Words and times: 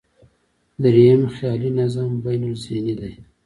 درېیم، 0.81 1.21
خیالي 1.35 1.69
نظم 1.79 2.09
بینالذهني 2.23 2.93
دی. 2.99 3.11